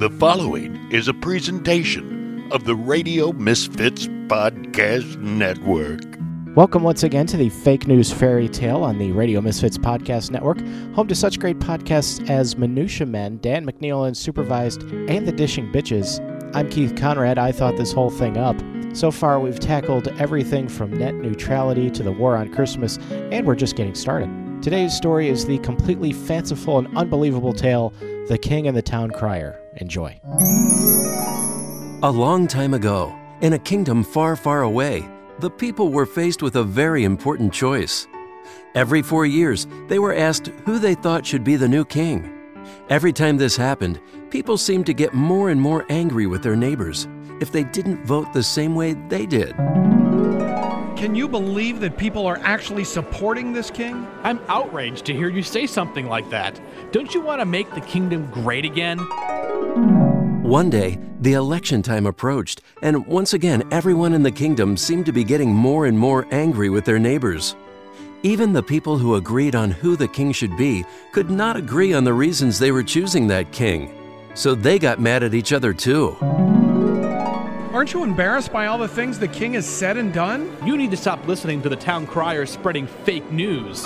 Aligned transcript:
The 0.00 0.08
following 0.08 0.90
is 0.90 1.08
a 1.08 1.12
presentation 1.12 2.50
of 2.52 2.64
the 2.64 2.74
Radio 2.74 3.32
Misfits 3.32 4.06
Podcast 4.06 5.18
Network. 5.18 6.00
Welcome 6.56 6.82
once 6.82 7.02
again 7.02 7.26
to 7.26 7.36
the 7.36 7.50
Fake 7.50 7.86
News 7.86 8.10
Fairy 8.10 8.48
Tale 8.48 8.82
on 8.82 8.96
the 8.96 9.12
Radio 9.12 9.42
Misfits 9.42 9.76
Podcast 9.76 10.30
Network, 10.30 10.58
home 10.94 11.06
to 11.08 11.14
such 11.14 11.38
great 11.38 11.58
podcasts 11.58 12.30
as 12.30 12.56
Minutia 12.56 13.06
Men, 13.06 13.40
Dan 13.42 13.66
McNeil 13.66 14.06
and 14.06 14.16
Supervised, 14.16 14.84
and 14.84 15.28
The 15.28 15.32
Dishing 15.32 15.70
Bitches. 15.70 16.18
I'm 16.56 16.70
Keith 16.70 16.96
Conrad. 16.96 17.36
I 17.36 17.52
thought 17.52 17.76
this 17.76 17.92
whole 17.92 18.08
thing 18.08 18.38
up. 18.38 18.56
So 18.96 19.10
far, 19.10 19.38
we've 19.38 19.60
tackled 19.60 20.08
everything 20.18 20.66
from 20.66 20.96
net 20.96 21.14
neutrality 21.14 21.90
to 21.90 22.02
the 22.02 22.12
war 22.12 22.38
on 22.38 22.54
Christmas, 22.54 22.96
and 23.10 23.46
we're 23.46 23.54
just 23.54 23.76
getting 23.76 23.94
started. 23.94 24.30
Today's 24.62 24.96
story 24.96 25.28
is 25.28 25.44
the 25.44 25.58
completely 25.58 26.14
fanciful 26.14 26.78
and 26.78 26.96
unbelievable 26.96 27.52
tale 27.52 27.92
The 28.28 28.38
King 28.38 28.66
and 28.66 28.74
the 28.74 28.80
Town 28.80 29.10
Crier. 29.10 29.59
Enjoy. 29.76 30.20
A 32.02 32.10
long 32.10 32.46
time 32.46 32.74
ago, 32.74 33.14
in 33.40 33.52
a 33.52 33.58
kingdom 33.58 34.02
far, 34.02 34.36
far 34.36 34.62
away, 34.62 35.08
the 35.38 35.50
people 35.50 35.90
were 35.90 36.06
faced 36.06 36.42
with 36.42 36.56
a 36.56 36.64
very 36.64 37.04
important 37.04 37.52
choice. 37.52 38.06
Every 38.74 39.02
four 39.02 39.26
years, 39.26 39.66
they 39.88 39.98
were 39.98 40.14
asked 40.14 40.48
who 40.64 40.78
they 40.78 40.94
thought 40.94 41.26
should 41.26 41.44
be 41.44 41.56
the 41.56 41.68
new 41.68 41.84
king. 41.84 42.36
Every 42.88 43.12
time 43.12 43.36
this 43.36 43.56
happened, 43.56 44.00
people 44.30 44.58
seemed 44.58 44.86
to 44.86 44.94
get 44.94 45.14
more 45.14 45.50
and 45.50 45.60
more 45.60 45.86
angry 45.88 46.26
with 46.26 46.42
their 46.42 46.56
neighbors 46.56 47.08
if 47.40 47.50
they 47.52 47.64
didn't 47.64 48.04
vote 48.04 48.32
the 48.32 48.42
same 48.42 48.74
way 48.74 48.94
they 49.08 49.26
did. 49.26 49.56
Can 50.96 51.14
you 51.14 51.26
believe 51.26 51.80
that 51.80 51.96
people 51.96 52.26
are 52.26 52.38
actually 52.42 52.84
supporting 52.84 53.54
this 53.54 53.70
king? 53.70 54.06
I'm 54.22 54.38
outraged 54.48 55.06
to 55.06 55.14
hear 55.14 55.30
you 55.30 55.42
say 55.42 55.66
something 55.66 56.06
like 56.06 56.28
that. 56.28 56.60
Don't 56.92 57.14
you 57.14 57.22
want 57.22 57.40
to 57.40 57.46
make 57.46 57.70
the 57.74 57.80
kingdom 57.80 58.30
great 58.30 58.66
again? 58.66 58.98
One 60.50 60.68
day, 60.68 60.98
the 61.20 61.34
election 61.34 61.80
time 61.80 62.06
approached, 62.06 62.62
and 62.82 63.06
once 63.06 63.34
again, 63.34 63.62
everyone 63.70 64.12
in 64.14 64.24
the 64.24 64.32
kingdom 64.32 64.76
seemed 64.76 65.06
to 65.06 65.12
be 65.12 65.22
getting 65.22 65.54
more 65.54 65.86
and 65.86 65.96
more 65.96 66.26
angry 66.32 66.70
with 66.70 66.84
their 66.84 66.98
neighbors. 66.98 67.54
Even 68.24 68.52
the 68.52 68.60
people 68.60 68.98
who 68.98 69.14
agreed 69.14 69.54
on 69.54 69.70
who 69.70 69.94
the 69.94 70.08
king 70.08 70.32
should 70.32 70.56
be 70.56 70.84
could 71.12 71.30
not 71.30 71.56
agree 71.56 71.94
on 71.94 72.02
the 72.02 72.12
reasons 72.12 72.58
they 72.58 72.72
were 72.72 72.82
choosing 72.82 73.28
that 73.28 73.52
king. 73.52 73.94
So 74.34 74.56
they 74.56 74.80
got 74.80 74.98
mad 74.98 75.22
at 75.22 75.34
each 75.34 75.52
other 75.52 75.72
too. 75.72 76.16
Aren't 77.72 77.92
you 77.92 78.02
embarrassed 78.02 78.52
by 78.52 78.66
all 78.66 78.78
the 78.78 78.88
things 78.88 79.20
the 79.20 79.28
king 79.28 79.52
has 79.52 79.68
said 79.68 79.96
and 79.96 80.12
done? 80.12 80.52
You 80.66 80.76
need 80.76 80.90
to 80.90 80.96
stop 80.96 81.24
listening 81.28 81.62
to 81.62 81.68
the 81.68 81.76
town 81.76 82.08
crier 82.08 82.44
spreading 82.44 82.88
fake 82.88 83.30
news. 83.30 83.82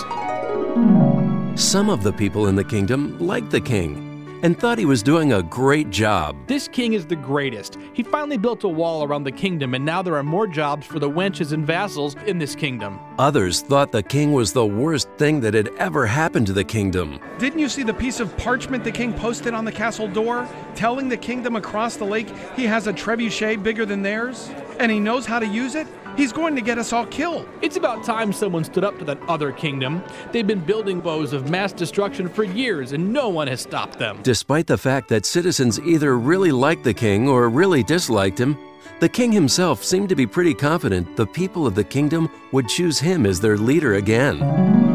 Some 1.60 1.90
of 1.90 2.02
the 2.02 2.14
people 2.16 2.46
in 2.46 2.56
the 2.56 2.64
kingdom 2.64 3.18
liked 3.18 3.50
the 3.50 3.60
king 3.60 4.03
and 4.44 4.60
thought 4.60 4.76
he 4.76 4.84
was 4.84 5.02
doing 5.02 5.32
a 5.32 5.42
great 5.42 5.88
job. 5.88 6.36
This 6.46 6.68
king 6.68 6.92
is 6.92 7.06
the 7.06 7.16
greatest. 7.16 7.78
He 7.94 8.02
finally 8.02 8.36
built 8.36 8.62
a 8.62 8.68
wall 8.68 9.02
around 9.02 9.24
the 9.24 9.32
kingdom, 9.32 9.72
and 9.72 9.86
now 9.86 10.02
there 10.02 10.16
are 10.16 10.22
more 10.22 10.46
jobs 10.46 10.86
for 10.86 10.98
the 10.98 11.08
wenches 11.08 11.52
and 11.52 11.66
vassals 11.66 12.14
in 12.26 12.38
this 12.38 12.54
kingdom. 12.54 13.00
Others 13.18 13.62
thought 13.62 13.90
the 13.90 14.02
king 14.02 14.34
was 14.34 14.52
the 14.52 14.66
worst 14.66 15.08
thing 15.16 15.40
that 15.40 15.54
had 15.54 15.68
ever 15.78 16.04
happened 16.04 16.46
to 16.48 16.52
the 16.52 16.62
kingdom. 16.62 17.18
Didn't 17.38 17.58
you 17.58 17.70
see 17.70 17.84
the 17.84 17.94
piece 17.94 18.20
of 18.20 18.36
parchment 18.36 18.84
the 18.84 18.92
king 18.92 19.14
posted 19.14 19.54
on 19.54 19.64
the 19.64 19.72
castle 19.72 20.08
door, 20.08 20.46
telling 20.74 21.08
the 21.08 21.16
kingdom 21.16 21.56
across 21.56 21.96
the 21.96 22.04
lake 22.04 22.28
he 22.54 22.66
has 22.66 22.86
a 22.86 22.92
trebuchet 22.92 23.62
bigger 23.62 23.86
than 23.86 24.02
theirs? 24.02 24.50
And 24.78 24.92
he 24.92 25.00
knows 25.00 25.24
how 25.24 25.38
to 25.38 25.46
use 25.46 25.74
it? 25.74 25.86
He's 26.16 26.32
going 26.32 26.54
to 26.54 26.62
get 26.62 26.78
us 26.78 26.92
all 26.92 27.06
killed. 27.06 27.48
It's 27.60 27.76
about 27.76 28.04
time 28.04 28.32
someone 28.32 28.62
stood 28.62 28.84
up 28.84 28.98
to 28.98 29.04
that 29.06 29.20
other 29.28 29.50
kingdom. 29.50 30.02
They've 30.30 30.46
been 30.46 30.64
building 30.64 31.00
bows 31.00 31.32
of 31.32 31.50
mass 31.50 31.72
destruction 31.72 32.28
for 32.28 32.44
years, 32.44 32.92
and 32.92 33.12
no 33.12 33.28
one 33.28 33.48
has 33.48 33.60
stopped 33.60 33.98
them. 33.98 34.20
Despite 34.22 34.66
the 34.68 34.78
fact 34.78 35.08
that 35.08 35.26
citizens 35.26 35.80
either 35.80 36.16
really 36.16 36.52
liked 36.52 36.84
the 36.84 36.94
king 36.94 37.28
or 37.28 37.48
really 37.48 37.82
disliked 37.82 38.38
him, 38.38 38.56
the 39.00 39.08
king 39.08 39.32
himself 39.32 39.82
seemed 39.82 40.08
to 40.08 40.16
be 40.16 40.26
pretty 40.26 40.54
confident 40.54 41.16
the 41.16 41.26
people 41.26 41.66
of 41.66 41.74
the 41.74 41.84
kingdom 41.84 42.30
would 42.52 42.68
choose 42.68 43.00
him 43.00 43.26
as 43.26 43.40
their 43.40 43.56
leader 43.56 43.94
again. 43.94 44.93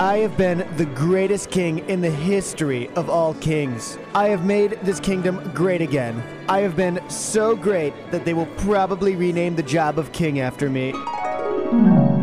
I 0.00 0.20
have 0.20 0.38
been 0.38 0.66
the 0.78 0.86
greatest 0.86 1.50
king 1.50 1.86
in 1.90 2.00
the 2.00 2.10
history 2.10 2.88
of 2.96 3.10
all 3.10 3.34
kings. 3.34 3.98
I 4.14 4.28
have 4.28 4.46
made 4.46 4.78
this 4.82 4.98
kingdom 4.98 5.52
great 5.52 5.82
again. 5.82 6.22
I 6.48 6.60
have 6.60 6.74
been 6.74 7.06
so 7.10 7.54
great 7.54 7.92
that 8.10 8.24
they 8.24 8.32
will 8.32 8.46
probably 8.56 9.14
rename 9.14 9.56
the 9.56 9.62
job 9.62 9.98
of 9.98 10.10
king 10.12 10.40
after 10.40 10.70
me. 10.70 10.92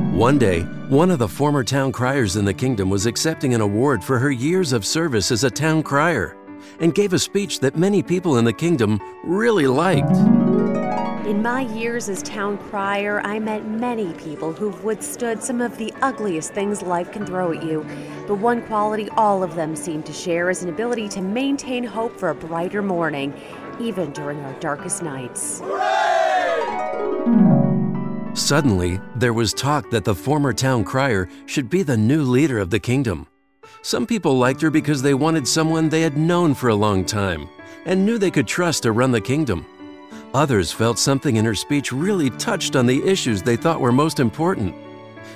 One 0.09 0.39
day, 0.39 0.61
one 0.89 1.11
of 1.11 1.19
the 1.19 1.27
former 1.27 1.63
town 1.63 1.91
criers 1.91 2.35
in 2.35 2.45
the 2.45 2.53
kingdom 2.55 2.89
was 2.89 3.05
accepting 3.05 3.53
an 3.53 3.61
award 3.61 4.03
for 4.03 4.17
her 4.17 4.31
years 4.31 4.73
of 4.73 4.83
service 4.83 5.29
as 5.29 5.43
a 5.43 5.51
town 5.51 5.83
crier 5.83 6.35
and 6.79 6.95
gave 6.95 7.13
a 7.13 7.19
speech 7.19 7.59
that 7.59 7.77
many 7.77 8.01
people 8.01 8.39
in 8.39 8.45
the 8.45 8.53
kingdom 8.53 8.99
really 9.23 9.67
liked. 9.67 10.46
In 11.27 11.41
my 11.41 11.63
years 11.75 12.07
as 12.07 12.23
town 12.23 12.57
crier, 12.57 13.19
I 13.19 13.37
met 13.37 13.67
many 13.67 14.13
people 14.13 14.53
who've 14.53 14.81
withstood 14.85 15.43
some 15.43 15.59
of 15.59 15.77
the 15.77 15.93
ugliest 16.01 16.53
things 16.53 16.81
life 16.81 17.11
can 17.11 17.25
throw 17.25 17.51
at 17.51 17.61
you. 17.61 17.85
But 18.29 18.35
one 18.35 18.61
quality 18.61 19.09
all 19.17 19.43
of 19.43 19.53
them 19.53 19.75
seem 19.75 20.03
to 20.03 20.13
share 20.13 20.49
is 20.49 20.63
an 20.63 20.69
ability 20.69 21.09
to 21.09 21.21
maintain 21.21 21.83
hope 21.83 22.17
for 22.17 22.29
a 22.29 22.33
brighter 22.33 22.81
morning, 22.81 23.33
even 23.77 24.13
during 24.13 24.39
our 24.39 24.57
darkest 24.61 25.03
nights. 25.03 25.61
Suddenly, 28.33 29.01
there 29.17 29.33
was 29.33 29.53
talk 29.53 29.89
that 29.89 30.05
the 30.05 30.15
former 30.15 30.53
town 30.53 30.85
crier 30.85 31.27
should 31.45 31.69
be 31.69 31.83
the 31.83 31.97
new 31.97 32.23
leader 32.23 32.57
of 32.57 32.69
the 32.69 32.79
kingdom. 32.79 33.27
Some 33.81 34.07
people 34.07 34.37
liked 34.37 34.61
her 34.61 34.71
because 34.71 35.01
they 35.01 35.13
wanted 35.13 35.45
someone 35.45 35.89
they 35.89 36.03
had 36.03 36.17
known 36.17 36.53
for 36.53 36.69
a 36.69 36.75
long 36.75 37.03
time 37.03 37.49
and 37.85 38.05
knew 38.05 38.17
they 38.17 38.31
could 38.31 38.47
trust 38.47 38.83
to 38.83 38.93
run 38.93 39.11
the 39.11 39.19
kingdom. 39.19 39.65
Others 40.37 40.71
felt 40.71 40.99
something 40.99 41.37
in 41.37 41.45
her 41.45 41.55
speech 41.55 41.91
really 41.91 42.29
touched 42.29 42.75
on 42.75 42.85
the 42.85 43.03
issues 43.03 43.41
they 43.41 43.55
thought 43.55 43.81
were 43.81 43.91
most 43.91 44.19
important. 44.19 44.75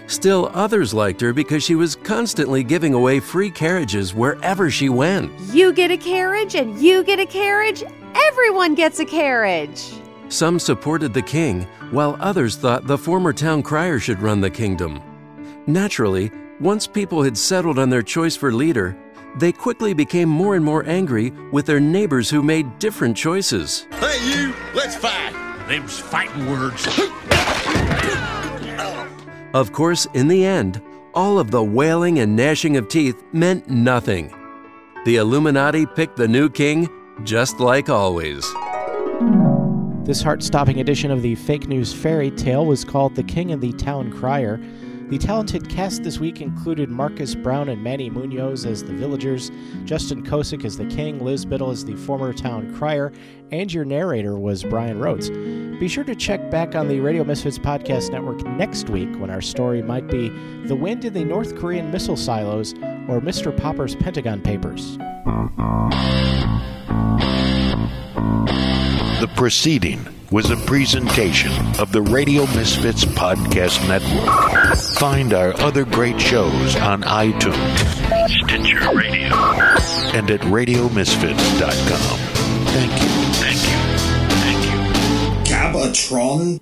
Still, 0.05 0.51
others 0.53 0.93
liked 0.93 1.19
her 1.21 1.33
because 1.33 1.63
she 1.63 1.73
was 1.73 1.95
constantly 1.95 2.63
giving 2.63 2.93
away 2.93 3.19
free 3.19 3.49
carriages 3.49 4.13
wherever 4.13 4.69
she 4.69 4.89
went. 4.89 5.31
You 5.51 5.73
get 5.73 5.89
a 5.89 5.97
carriage, 5.97 6.53
and 6.53 6.79
you 6.79 7.03
get 7.03 7.19
a 7.19 7.25
carriage. 7.25 7.83
Everyone 8.13 8.75
gets 8.75 8.99
a 8.99 9.05
carriage. 9.05 9.91
Some 10.29 10.59
supported 10.59 11.15
the 11.15 11.23
king, 11.23 11.63
while 11.89 12.15
others 12.19 12.55
thought 12.55 12.85
the 12.85 12.95
former 12.95 13.33
town 13.33 13.63
crier 13.63 13.97
should 13.97 14.21
run 14.21 14.39
the 14.39 14.51
kingdom. 14.51 15.01
Naturally, 15.65 16.29
once 16.59 16.85
people 16.85 17.23
had 17.23 17.35
settled 17.35 17.79
on 17.79 17.89
their 17.89 18.03
choice 18.03 18.35
for 18.35 18.53
leader, 18.53 18.95
they 19.37 19.51
quickly 19.51 19.93
became 19.93 20.29
more 20.29 20.55
and 20.55 20.63
more 20.63 20.85
angry 20.87 21.31
with 21.51 21.65
their 21.65 21.79
neighbors 21.79 22.29
who 22.29 22.41
made 22.41 22.79
different 22.79 23.15
choices. 23.15 23.87
Hey, 23.99 24.17
you, 24.29 24.53
let's 24.73 24.95
fight. 24.95 25.33
Them's 25.67 25.99
fighting 25.99 26.47
words. 26.49 26.87
Of 29.53 29.71
course, 29.73 30.07
in 30.13 30.27
the 30.27 30.45
end, 30.45 30.81
all 31.13 31.39
of 31.39 31.51
the 31.51 31.63
wailing 31.63 32.19
and 32.19 32.35
gnashing 32.35 32.77
of 32.77 32.87
teeth 32.87 33.21
meant 33.33 33.69
nothing. 33.69 34.33
The 35.05 35.17
Illuminati 35.17 35.85
picked 35.85 36.15
the 36.15 36.27
new 36.27 36.49
king 36.49 36.89
just 37.23 37.59
like 37.59 37.89
always. 37.89 38.45
This 40.05 40.21
heart 40.21 40.41
stopping 40.41 40.79
edition 40.79 41.11
of 41.11 41.21
the 41.21 41.35
Fake 41.35 41.67
News 41.67 41.93
Fairy 41.93 42.31
Tale 42.31 42.65
was 42.65 42.83
called 42.83 43.15
The 43.15 43.23
King 43.23 43.51
and 43.51 43.61
the 43.61 43.71
Town 43.73 44.11
Crier. 44.11 44.59
The 45.11 45.17
talented 45.17 45.67
cast 45.67 46.03
this 46.03 46.19
week 46.19 46.39
included 46.39 46.89
Marcus 46.89 47.35
Brown 47.35 47.67
and 47.67 47.83
Manny 47.83 48.09
Munoz 48.09 48.65
as 48.65 48.81
the 48.81 48.93
villagers, 48.93 49.51
Justin 49.83 50.23
Kosick 50.23 50.63
as 50.63 50.77
the 50.77 50.85
king, 50.85 51.19
Liz 51.19 51.43
Biddle 51.43 51.69
as 51.69 51.83
the 51.83 51.97
former 51.97 52.31
town 52.31 52.73
crier, 52.73 53.11
and 53.51 53.73
your 53.73 53.83
narrator 53.83 54.39
was 54.39 54.63
Brian 54.63 54.99
Rhodes. 54.99 55.29
Be 55.29 55.89
sure 55.89 56.05
to 56.05 56.15
check 56.15 56.49
back 56.49 56.75
on 56.75 56.87
the 56.87 57.01
Radio 57.01 57.25
Misfits 57.25 57.59
Podcast 57.59 58.09
Network 58.09 58.41
next 58.57 58.89
week 58.89 59.13
when 59.19 59.29
our 59.29 59.41
story 59.41 59.81
might 59.81 60.07
be 60.07 60.29
The 60.65 60.77
Wind 60.77 61.03
in 61.03 61.11
the 61.11 61.25
North 61.25 61.57
Korean 61.57 61.91
Missile 61.91 62.15
Silos 62.15 62.71
or 63.09 63.19
Mr. 63.19 63.55
Popper's 63.55 63.97
Pentagon 63.97 64.39
Papers. 64.39 64.97
The 69.19 69.29
proceeding 69.35 70.07
was 70.31 70.49
a 70.49 70.55
presentation 70.55 71.51
of 71.77 71.91
the 71.91 72.01
Radio 72.01 72.43
Misfits 72.55 73.03
Podcast 73.03 73.85
Network. 73.89 74.77
Find 74.97 75.33
our 75.33 75.53
other 75.59 75.83
great 75.83 76.19
shows 76.21 76.77
on 76.77 77.01
iTunes, 77.03 77.77
Stitcher 78.29 78.95
Radio, 78.95 79.35
and 80.15 80.31
at 80.31 80.39
RadioMisfits.com. 80.41 82.17
Thank 82.67 82.91
you. 83.01 83.09
Thank 83.41 83.61
you. 83.67 83.77
Thank 84.39 84.65
you. 84.65 85.53
Gabatron 85.53 86.61